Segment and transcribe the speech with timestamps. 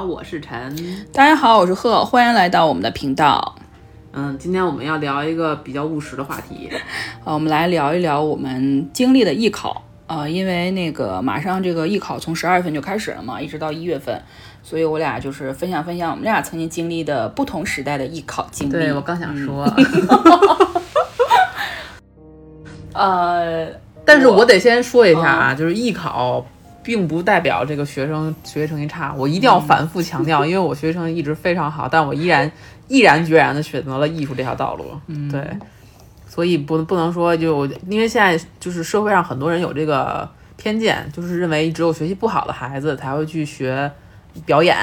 [0.00, 0.74] 好，我是陈。
[1.12, 3.54] 大家好，我是贺，欢迎来到我们的频道。
[4.14, 6.70] 嗯，今天我们要聊一个比较务实的话题。
[7.22, 9.82] 呃，我们来聊一聊我们经历的艺考。
[10.06, 14.18] 呃，因为那个马上这个艺考从十二月份就开始了嘛，一直到一月份，
[14.62, 18.72] 所以我俩就是分享分享我们俩曾经经历的不同时代的艺考经历。
[18.72, 19.70] 对我刚想说，
[22.94, 23.68] 呃，
[24.06, 26.42] 但是我得先说一下啊，就是艺考
[26.82, 32.50] 并不代表这个学生学习成绩差，我一定要反复强调，因为我学习成绩一直非常好，但我依然
[32.88, 34.84] 毅然决然的选择了艺术这条道路。
[35.06, 35.42] 嗯，对。
[36.28, 43.90] 所以不不能说就因为现在就是社会上很多人有这个偏见，就是认为只有学习不好的孩子才会去学
[44.46, 44.76] 表演，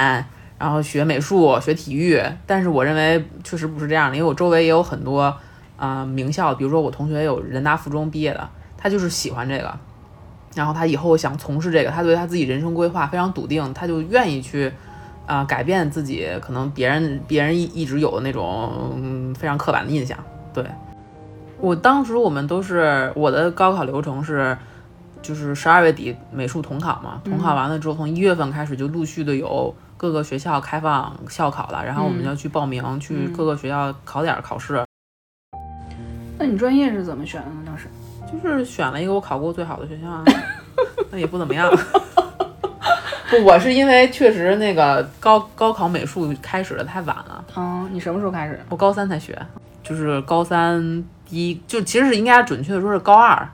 [0.59, 2.21] 然后学美术、学体育。
[2.45, 5.33] 但是我认为确实不是这样的，因为我周围也有很多
[5.77, 9.73] 啊名校，比如说我同学有人大附中毕业的，他就是喜欢这个，
[10.57, 14.71] 然后他以后想从事这个，他对他自己人生规划非常笃定，他就愿意去
[15.25, 20.17] 啊改变自己可能别人别人一一直有的那种非常刻板的印象，
[20.53, 20.65] 对。
[21.59, 24.57] 我当时我们都是我的高考流程是，
[25.21, 34.83] 就是十二月底美术统考嘛，统考完了之后，从一月份开始就陆续的有各个学校开放校考了，然后我们要去报名，去各个学校考点考试。
[36.37, 37.63] 那你专业是怎么选的呢？
[37.65, 37.87] 当时
[38.31, 40.23] 就是选了一个我考过最好的学校啊，
[41.11, 41.69] 那也不怎么样。
[43.29, 47.43] 不，我是因为确实那个高高考美术开始的太晚了。
[47.55, 48.59] 嗯，你什么时候开始？
[48.69, 49.37] 我高三才学，
[49.83, 51.03] 就是高三。
[51.29, 53.45] 第一就其实是应该准确的说是高二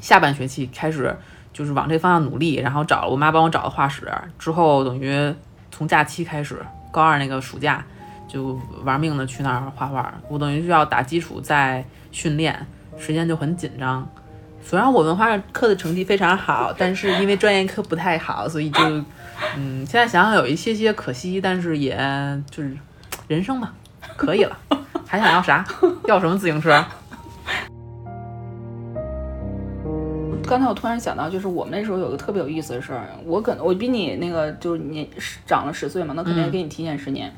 [0.00, 1.14] 下半学期开始，
[1.52, 5.34] 就是往这方向努力，然后找了我妈帮我找的画室，之后等于
[5.70, 6.58] 从假期开始，
[6.90, 7.84] 高二那个暑假
[8.26, 10.10] 就玩命的去那儿画画。
[10.30, 12.66] 我等于是要打基础再训练，
[12.98, 14.08] 时间就很紧张。
[14.62, 18.80] 虽然我文化课的成绩非常好，但是因为专业课不太好，所以就
[19.56, 21.96] 嗯，现在想想有一些些可惜，但是也
[22.50, 22.76] 就是
[23.28, 23.72] 人生嘛，
[24.16, 24.58] 可以了。
[25.06, 25.64] 还想要啥？
[26.08, 26.84] 要什么自行车？
[30.48, 33.08] 刚才我突然想到，就是我们那时候有个特别有意思的事儿。
[33.24, 35.08] 我可能我比你那个就是你
[35.44, 37.32] 长了十岁嘛，那肯定给你提前十年。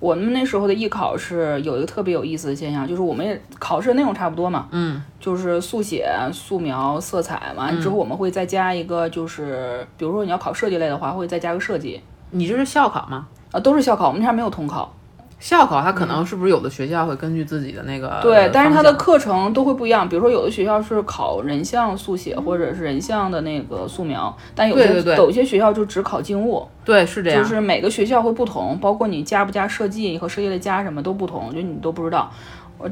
[0.00, 7.70] 我们那时候的艺考是有一个特别有意思的现象，就是我们也考试内容差不多嘛，嗯，就是速写、素描、色彩嘛。
[7.80, 12.00] 之后我们会再加一个，就是比如说你要考设计类的话，会再加个设计。
[12.30, 13.26] 你这是校考吗？
[13.50, 14.94] 啊，都是校考，我们这儿没有统考。
[15.38, 20.08] 校考它可能是不是有的学校会根据自己的那个对，但是它的课程都会不一样。
[20.08, 26.66] 比如说有的学校是考人像速写或者是人像的那个素描，但有些有些学校就只考静物。
[26.84, 27.40] 对，是这样。
[27.40, 32.30] 就是每个学校会不同，包括你加不加设计和设计的加什么都不同，就你都不知道。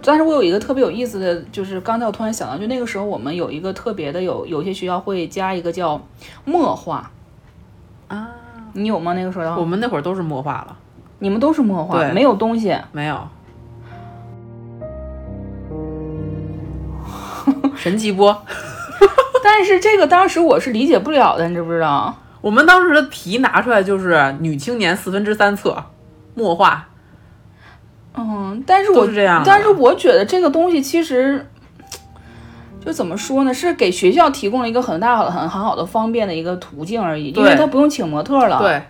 [0.03, 6.01] 但是我有一个特别有意思的就是，刚才我突然想到，就那个时候我们有一个特别的，有有些学校会加一个叫
[6.45, 7.11] 墨画
[8.07, 8.29] 啊，
[8.73, 9.15] 你有吗？
[9.15, 10.77] 那个时候我们那会儿都是墨画了。
[11.19, 13.19] 你们都是墨画，没有东西，没有。
[17.77, 18.35] 神奇不？
[19.45, 22.15] 但是这个当时我是理解不了的，你知不知道？
[22.41, 25.77] 我们当时的题拿出来就是女青年四分之三册
[26.35, 26.89] 墨画。
[28.15, 31.47] 嗯，但是我是这样，但是我觉得这个东西其实
[32.85, 33.53] 就怎么说呢？
[33.55, 38.59] 是给学校提供了一个很大、很很好的方便的一个途径而已，因为他不用请模特了。
[38.59, 38.83] 对。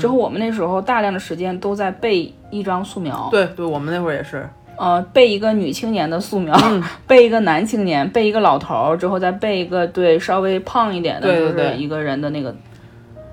[0.00, 3.28] 之后我们那时候大量的时间都在背一张素描。
[3.30, 4.48] 对对，我们那会儿也是。
[4.76, 6.56] 呃，背一个女青年的素描，
[7.04, 12.54] 背一个男青年，背一个老头儿，之后再背一个对稍微胖一点的，对对一个人的那个。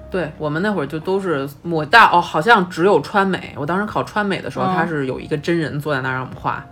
[0.09, 3.53] 对我们那会儿就都是抹大哦，好像只有川美。
[3.57, 6.65] 我当时考川美的时候，他是有一个真人坐在那儿让我们画。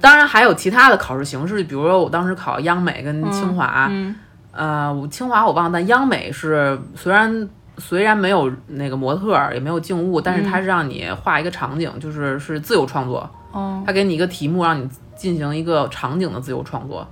[0.00, 3.90] 当然还有其他的考试形式，比如说我当时考央美跟清华，
[4.52, 7.48] 呃，清华我忘了，但央美是虽然。
[7.78, 13.28] 虽然没有那个模特，也没有静物，但是它是让你画一个场景，就是是自由创作。
[13.52, 17.06] 哦，他给你一个题目，让你进行一个场景的自由创作。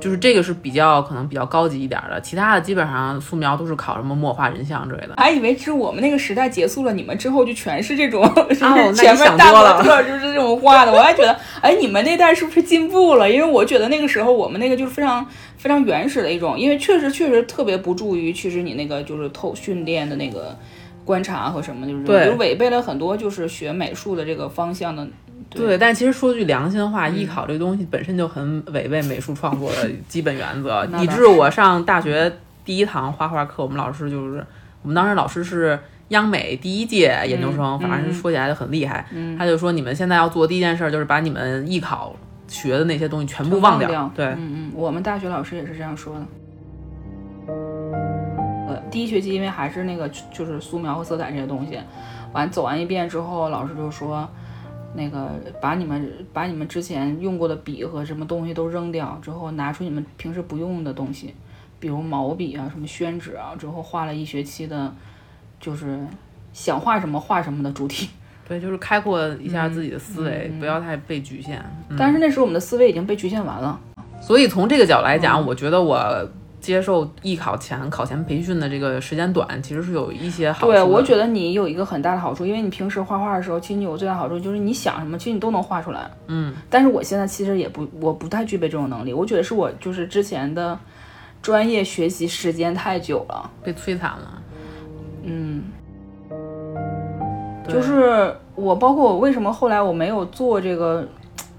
[0.00, 5.14] 就是这个是比较可能比较高级一点的，其他的基本上素描都是考什么墨画人像之类的。
[5.16, 8.56] 还以为是我们那个时代结束了，你们之后就全是这种， 是
[8.94, 10.92] 前面大模特就是这种画的。
[10.92, 13.30] 我还觉得，哎，你们那代是不是进步了？
[13.30, 15.24] 因为我觉得那个时候我们那个就是非常
[15.58, 20.56] 非常原始的一种，因为确实确实特别不助于其实你那个就是透训练的那个
[21.04, 25.06] 观察和什么，就是就违背了很多就是学美术的这个方向的。
[25.50, 32.32] 对，但其实说句良心话，艺考这个东西本身就很违背美术创作的 基本原则，以致我上大学
[32.64, 34.44] 第一堂画画课，我们老师就是
[34.82, 39.04] 我们当时老师是央美第一届研究生，反正说起来就很厉害，
[39.36, 42.14] 他就说你们现在要做第一件事就是把你们艺考
[42.46, 44.10] 学的那些东西全部忘掉。
[44.14, 46.22] 对，嗯嗯，我们大学老师也是这样说的。
[48.90, 51.78] 第一学期因为还是那个就是素描和色彩这些东西，
[52.32, 54.28] 完走完一遍之后，老师就说，
[54.94, 61.34] 那个把你们把你们之前用过的笔和什么东西都扔掉，之后拿出你们平时不用的东西，
[61.78, 64.92] 比如毛笔啊、什么宣纸啊，之后画了一学期的，
[65.60, 65.98] 就是
[66.52, 68.10] 想画什么画什么的主题。
[68.48, 71.64] 对，就是开阔一下自己的思维，不要太被局限。
[71.88, 73.78] 嗯但是那时候我们的思维已经被局限完了。
[74.20, 76.28] 所以从这个角度来嗯讲，我觉得我
[76.60, 80.72] 接受艺考前考前培训的这个时间短，其实是有一些好处。
[80.72, 86.10] 对，我觉得你有一个很大的好处，因为你平时画画的时候，其实你有最大好处就是你想什么，其实你都能画出来。
[86.26, 89.12] 嗯，但是我现在其实也不，我不太具备这种能力。
[89.12, 90.78] 我觉得是我就是之前的
[91.40, 94.42] 专业学习时间太久了，被摧残了。
[95.22, 95.64] 嗯，
[97.66, 101.08] 就是我包括我为什么后来我没有做这个，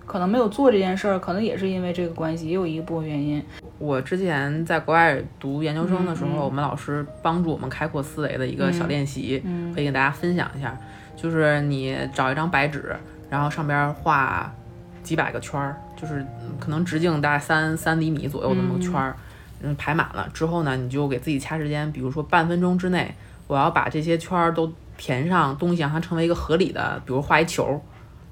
[0.06, 3.44] 可能没有做这件事儿，可能也是因为这个关系，也有一部分原因。
[3.81, 10.77] 我之前在国外读研究生的时候，我们老师帮助我们开阔思维的一个小练习，嗯可以跟大家分享一下。
[11.17, 12.95] 就是你找一张白纸，
[13.29, 14.53] 然后上边画
[15.01, 19.15] 几百个圈儿，就是嗯可能直径大概三三厘米左右那么个圈儿，
[19.61, 23.13] 嗯，排满了之后呢，你就给自己掐时间，比如说半分钟之内，
[23.47, 27.81] 我要把这些圈儿都填上东西，让它成为一个合理的，比如画一球，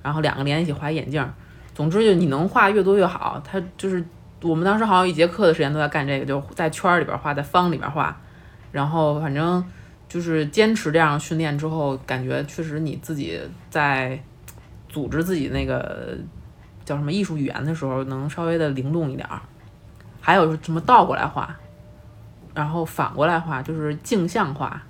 [0.04, 1.34] 然后两个连一起画一眼镜儿。
[1.74, 3.42] 总之就你能画越多越好。
[3.46, 4.04] 它就是
[4.42, 8.16] 我们当时好像一节课的时间都在干这个，就在圈里边画，在方里边画，
[8.72, 9.64] 然后反正
[10.08, 13.40] 就是坚持这样训练之后，感觉确实你自己
[13.70, 14.18] 在
[14.88, 16.18] 组织自己那个
[16.86, 19.42] 叫什么艺术语言的时候，能稍微的灵动一点儿。
[20.22, 21.56] 还有什么倒过来画，
[22.54, 24.82] 然后反过来画，就是镜像画。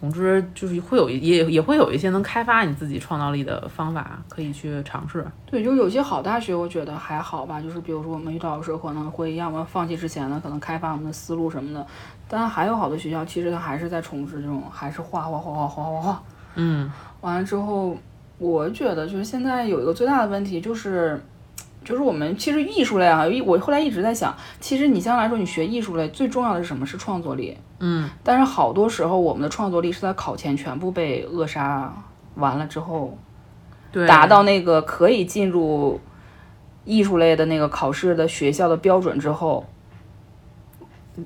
[0.00, 5.24] 总之就是会有一也也会有一些能开发你自己创造力的方法可以去尝试。
[5.44, 7.60] 对，就是有些好大学，我觉得还好吧。
[7.60, 11.86] 就是比如说我们遇到的时候，可能会要么放弃之前呢，可能开发我们的思路什么的。
[12.26, 16.22] 但还有好多学校，其实它还是在从事这种，还是画画画画画画画。
[16.54, 17.96] 嗯，完了之后，
[18.38, 21.20] 我觉得就是现在有一个最大的问题就是，
[21.90, 26.86] 就是我们其实艺术类啊，我后来一直在想，其实你相对来说，你学艺术类最重要的是什么？
[26.86, 27.58] 是创作力。
[27.80, 31.92] 嗯，但是好多时候，我们的创作力是在考前全部被扼杀
[32.36, 33.18] 完了之后，
[33.90, 35.98] 对，达到那个可以进入
[36.84, 39.66] 艺术类的那个考试的学校的标准之后，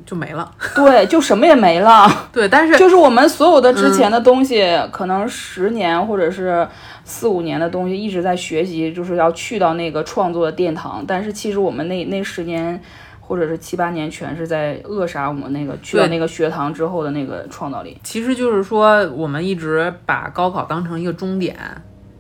[0.05, 0.51] 就没了。
[0.75, 2.09] 对，就什么也没了。
[2.33, 6.67] 对，但是就是我们所有的之前的东西，可能十年或者是
[7.05, 11.05] 四五年的东西一直在学习，就是要去到那个创作的殿堂。
[11.07, 12.81] 但是其实我们那那十年
[13.21, 17.99] 或者是七八年，全是在扼杀我们那个去到那个学堂之后的那个创造力。
[18.03, 21.57] 其实就是说，我们一直把高考当成一个终点，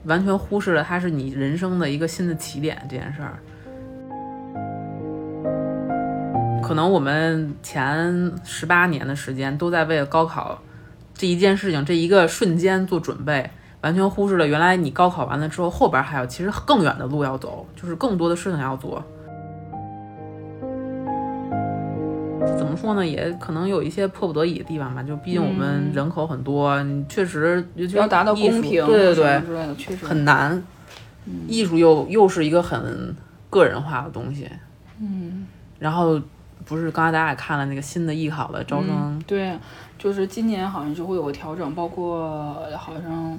[0.05, 3.39] 完全忽视了它是你人生的一个新的起点这件事儿。
[6.67, 10.61] 可能我们前十八年的时间都在为了高考
[11.13, 13.51] 这一件事情、这一个瞬间做准备，
[13.83, 19.05] 完全忽视了原来你高考完了之后，后边还有其实更远的路要走，就是更多的事情要做。
[22.59, 23.07] 怎么说呢？
[23.07, 25.03] 也可能有一些迫不得已的地方吧。
[25.03, 30.63] 就毕竟我们人口很多，你确实要达到公平，对对对，确实很难。
[31.49, 33.15] 艺术又又是一个很
[33.49, 34.47] 个人化的东西。
[35.01, 35.47] 嗯，
[35.79, 36.21] 然后
[36.65, 39.59] 不是刚才大家也看了那个新的艺考的招生，嗯对，
[39.99, 43.39] 就是今年好像就会有个调整，包括好像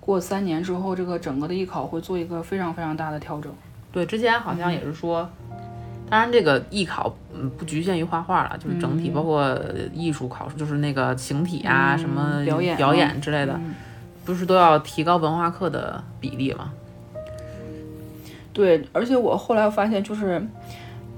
[0.00, 3.52] 过三年之后，这个整个的艺考会做一个非常非常大的调整。
[3.92, 5.28] 对，之前好像也是说，
[6.08, 9.58] 当然这个艺考嗯不局限于画画了，就是整体包括
[9.92, 13.74] 艺术考试，就是那个形体啊、嗯什么表演啊表演之类的，嗯
[14.24, 16.72] 不是都要提高文化课的比例吗？
[18.52, 20.40] 对，而且我后来发现，就是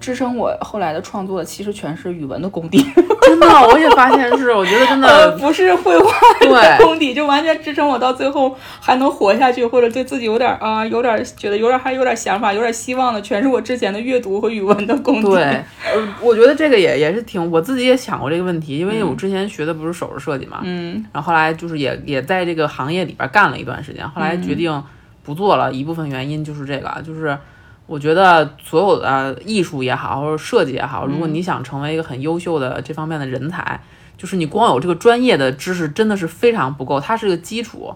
[0.03, 2.85] 支撑我后来的创作的，其实全是语文的功底，
[3.23, 15.31] 真的，我也发现是，我觉得真呃，的不是绘画的功底，就完全支撑我到最后还能活下去，或者对自己有点啊，有点觉得有点还有点想法，有点希望的，全是我之前的阅读和语文的功底。
[15.31, 24.83] 对，呃，我觉得这个也也是挺，我自己也想过这个问题，因为我之前学的不是首饰设计嘛，嗯然后后来就是也也在这个行业里边干了一段时间，后来决定
[25.23, 27.39] 不做了，一部分原因就是这个，就是
[27.87, 33.81] 我觉得所有的艺术也好，或者设计也好，如果你想成为一个很优秀的这方面的人才，
[34.17, 37.95] 就是你光有这个专业的知识真的是非常不够，它是个基础，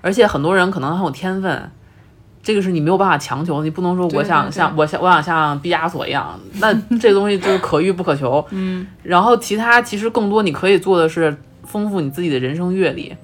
[0.00, 1.70] 而且很多人可能很有天分。
[2.40, 8.42] 这个是你没有办法强求，你不能说我想像我想我想像毕加索一样，那 这东西就是可遇不可求。
[8.50, 13.14] 嗯，然后其他其实更多你可以做的是丰富你自己的人生阅历，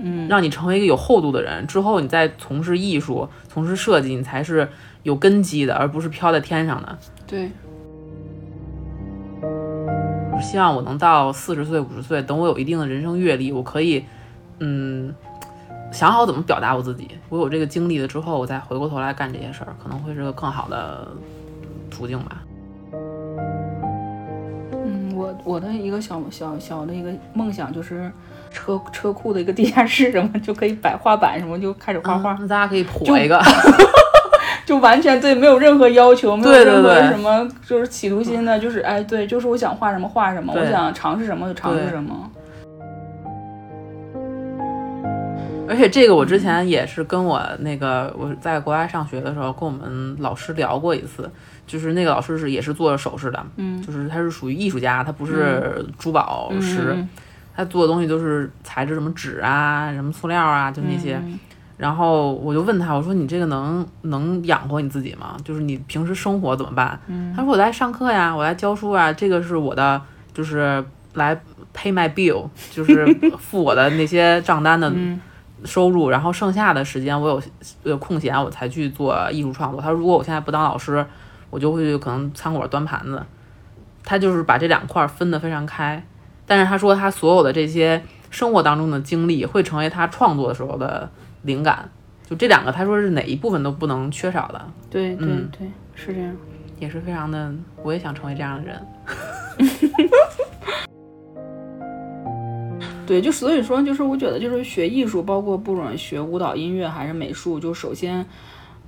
[0.00, 1.66] 嗯，让你成为一个有厚度的人。
[1.66, 4.68] 之后你再从事艺术、从事设计，你才是
[5.02, 6.98] 有根基的，而不是飘在天上的。
[7.26, 7.50] 对，
[9.42, 14.04] 我希望我能到四十岁、五十岁，等我有一定的人生阅历，我可以，
[14.60, 15.14] 嗯，
[15.92, 17.08] 想好怎么表达我自己。
[17.28, 21.08] 我有这个经历了之后，我再回过头来干这些事儿，可能会是个更好的
[21.90, 22.42] 途径吧。
[24.72, 28.10] 嗯，我我的一个小小小的一个梦想就是
[28.50, 33.38] 车车库的一个地下室，什么就可以摆画板，什么就开始画画，那大家可以火一个，
[34.68, 42.30] 就完全对，没有任何要求，没有任何什么就是企图心的，就是哎，对，就是我想画什么画什么，我想尝试什么就尝试什么。
[45.66, 51.30] 而且这个我之前也是跟我那个我在国外上学的时候，跟我们老师聊过一次，
[51.66, 57.08] 就是那个老师是也是做首饰的，嗯，就是他是属于艺术家，他不是珠宝师，嗯
[57.56, 61.18] 他做的东西都是材质什么纸啊、什么塑料啊，就那些。
[61.78, 65.36] 嗯然后我就问他，我说你这个能能养活你自己吗？
[65.44, 67.00] 就是你平时生活怎么办？
[67.06, 70.02] 嗯他说我在上课呀，我在教书啊，这个是我的，
[70.34, 71.34] 就是来
[71.72, 73.06] pay my bill，就是
[73.38, 75.20] 付我的那些账单的嗯
[75.64, 77.42] 收入，然后剩下的时间我有
[77.84, 79.80] 有空闲，我才去做艺术创作。
[79.80, 81.06] 他说如果我现在不当老师，
[81.50, 83.22] 我就会去可能餐馆端盘子。
[84.04, 86.02] 他就是把这两块儿分得非常开，
[86.46, 91.08] 但是他说他所有的这些生活当中的经历会成为他创作的时候的
[91.42, 91.88] 灵感。
[92.28, 96.36] 就这两个，他说是哪一部分都不能缺少的，对对嗯对，是这样。
[96.78, 97.52] 也是非常的，
[97.82, 98.80] 我也想成为这样的人。
[103.06, 108.24] 对，就所以说，就是我觉得，就是学艺术，包括不管学舞蹈、音乐还是美术，就首先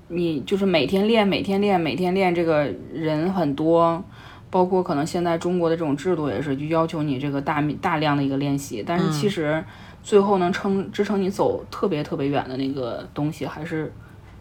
[0.09, 4.05] 你就是每天练，每天练，每天练，这个人很多，
[4.51, 9.65] 包括可能现在中国的这种制度也是，就要求你这个大大量的一个练习，但是其实
[10.03, 13.93] 最后能撑支撑你走特别特别远的那个东西，还是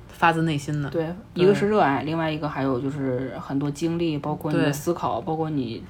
[0.08, 5.84] 发自内心的，对，一个是热爱，另外一个还有就是很多经历，包括你的思考，包括你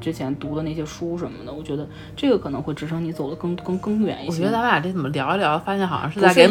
[0.00, 4.32] 之前读的那些书什么的，我觉得这个可能会支撑你走得更更更远一些。
[4.32, 6.46] 我觉得咱们俩这怎么聊一聊，发现好像是在给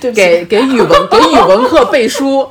[0.00, 2.48] 给给给语文给语文课背书。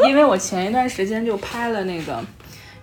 [0.06, 2.22] 因为我前一段时间就拍了那个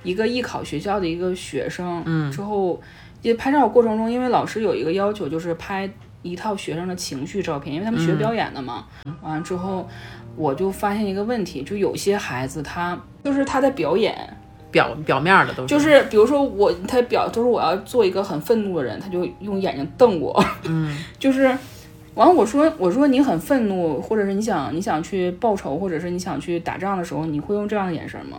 [0.02, 2.82] 一个艺考学校的一个学生，嗯，之后
[3.24, 5.90] 也拍照过程中，因为老师有一个要求，就是拍
[6.22, 8.86] 一套学生的情绪照片，因为他们学表演的嘛。
[9.24, 9.90] 完了之后，
[10.36, 14.16] 我就发现一个问题，就有些孩子他就是他在表演，
[14.70, 21.52] 表表面的都是，就是比如说我他表就是我要做一个很愤怒的人，他就用眼睛瞪我，嗯， 就是。
[22.16, 28.38] 完了，我说我说你很愤怒，或者是你想你想去报仇，或者是你想去打仗的时候，你会用这样的眼神吗？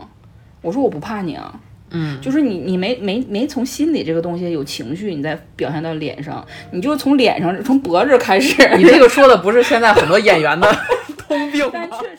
[0.62, 1.58] 我说我不怕你啊，
[1.94, 8.68] 嗯，就是你你没没没从心里这个东西有情绪，你再表现到脸上，你就从脸上从脖子开始。
[8.76, 10.68] 你这个说的不是现在很多演员的
[11.26, 11.70] 通病吗？
[11.72, 12.18] 但确实，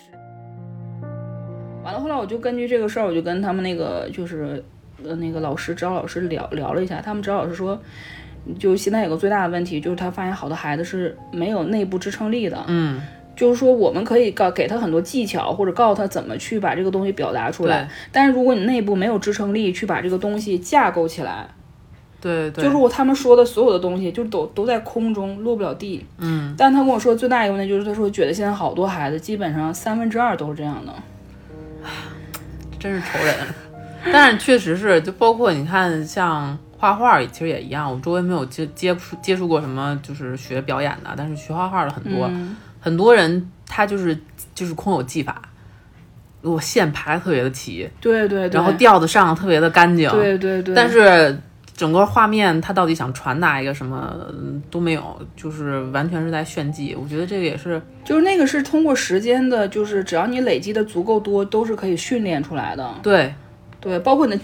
[1.84, 4.64] 完了后来我就根据这个事儿，我就跟他们那个就是
[5.04, 7.80] 呃那个老师指导老师聊聊了一下，他们指导老师说，
[8.58, 13.02] 就现在有个最大的问题就是他发现好多孩子是没有内部支撑力的，嗯，
[13.36, 21.48] 就是说我们可以告给他很多技巧，或者告诉他怎么去把这个东西表达出来，但是如果你内部没有支撑力去把这个东西架构起来。
[22.22, 26.04] 对对，就是我他们说的所有的东西，就都都在空中落不了地。
[26.18, 30.94] 嗯，但他跟我说最大一个问题就是，他说觉得现在好多孩子基本上三分之二都是这样的。
[32.80, 33.36] 真是愁人。
[34.12, 37.92] 但是确实是，就包括你看，像画画，其实也一样。
[37.92, 44.16] 我周围没有接接触接触过什么就是学表演的，但是学画画的很多，嗯很多人他就是
[44.54, 45.42] 就是空有技法，
[46.44, 51.36] 我线排得特别的齐，对对对，然后调子上得特别的干净，对对对，但是
[51.76, 56.96] 整个画面他到底想传达一个什么嗯都没有，就是完全是在炫技。
[56.96, 62.94] 我觉得这个也是就是那个是通过时间的，就是只要你累积的足够多，都是可以训练出来的。
[63.02, 63.34] 对。
[63.82, 64.42] 对，包括你的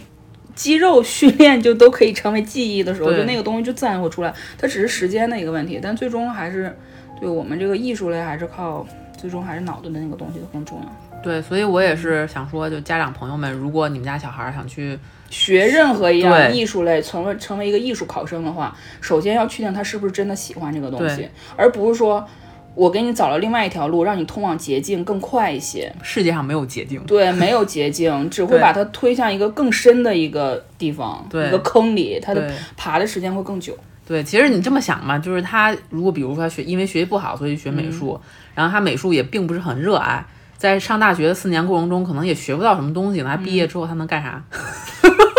[0.54, 3.18] 肌肉训练就都可以成为记忆的时候，对。
[3.18, 4.32] 就那个东西就自然会出来。
[4.56, 6.78] 它只是时间的一个问题，但最终还是
[7.22, 8.86] 对我们这个艺术类还是靠
[9.16, 11.22] 最终还是脑子的那个东西更重要。
[11.22, 14.98] 对，所以我也是想说，就家长朋友们，如果你们家小孩儿想去，
[15.30, 22.28] 学任何一样艺术类，成为成为一个艺术考生的话，首先要确定他是不是真的喜欢这个东西，而不是说
[22.74, 25.94] 我给你找了另外一条路，让你通往捷径更快一些。
[26.02, 27.00] 世界上没有捷径。
[27.04, 33.78] 对，没有捷径，只会把它推向一个更深的一个地方，对一个坑里，它的爬的时间会更久。
[34.12, 38.20] 对，其实你这么想嘛，就是他如果比如说他学，因为学习不好，所以学美术，
[38.54, 40.26] 然后他美术也并不是很热爱，
[40.58, 43.30] 在上大学的四年过程中，可能也学不到什么东西呢。
[43.30, 44.44] 他毕业之后他能干啥？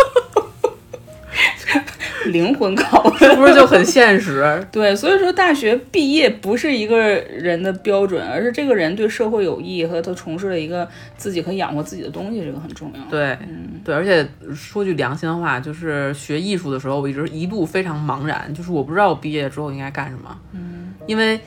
[2.31, 4.43] 灵魂拷问， 是不是就很现实？
[4.71, 10.87] 对，所以说大学毕业不是一个人的标准，而是这个人对社会有益和他从事了一个
[11.17, 13.01] 自己可以养活自己的东西，这个很重要。
[13.09, 14.25] 对，嗯对，而且
[14.55, 20.37] 说句良心的话，就是学艺术的时候，我一直一度非常茫然，就是我不知道我毕业之后应该干什么。
[20.53, 21.39] 嗯，因为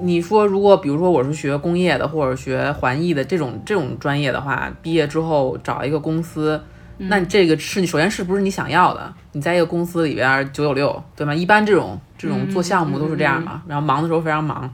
[0.00, 6.60] 你说如果比如说我是学工业的或者学环艺的这种这种专业的话，毕业之后找一个公司。
[6.98, 9.14] 那你这个是你首先是不是你想要的？
[9.32, 11.34] 你在一个公司里边九九六，对吗？
[11.34, 14.72] 一般这种这种做项目都是这样嘛，然后忙的时候非常忙。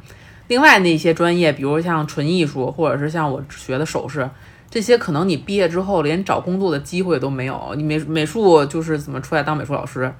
[0.48, 4.28] 另外那些专业，比如像纯艺术，或者是像我学的首饰，
[4.70, 7.74] 这些可能你毕业之后连找工作的机会都没有。
[7.76, 10.12] 你美美术就是怎么出来当美术老师，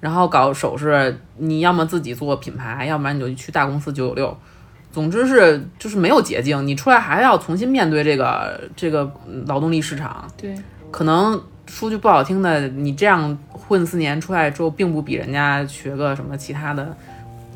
[0.00, 4.36] 然后搞首饰，你要么自己做品牌，要不然你就去大公司九九六。
[4.92, 9.10] 总之是就是没有捷径，你出来还要重新面对这个这个
[9.46, 10.26] 劳动力市场。
[10.36, 10.54] 对。
[10.96, 16.96] 可能说句不好听的，你这样混四年出来之后，并不比人家学个什么其他的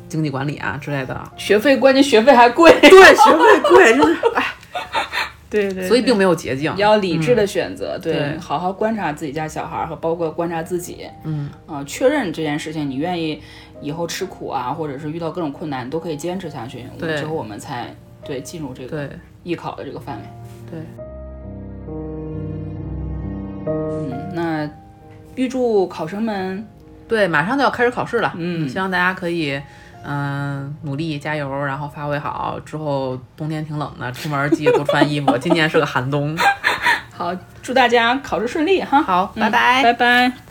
[0.07, 4.45] 经济管理啊之类的，学费关键学费还贵，对，学费贵，就是 哎，
[5.49, 11.49] 对对，所以并没有捷径，要理智的选择，对，好好观察自己家小孩和包括观察自己，嗯。
[11.65, 13.41] 啊，确认这件事情你愿意
[13.81, 17.91] 以后吃苦啊，或者是遇到各种困难都可以坚持下去，对，之后我们才
[18.23, 19.09] 对进入这个
[19.41, 20.23] 艺考的这个范围，
[20.69, 20.79] 对。
[23.65, 24.69] 嗯，那
[25.35, 26.67] 预祝考生们，
[27.07, 29.61] 对，马上就要开始考试了，嗯，希望大家可以，
[30.03, 32.59] 嗯，努力加油，然后发挥好。
[32.65, 35.37] 之后冬天挺冷的，出门记得多穿衣服。
[35.37, 36.37] 今年是个寒冬。
[37.15, 39.01] 好，祝大家考试顺利哈。
[39.01, 40.50] 好，拜拜，拜拜。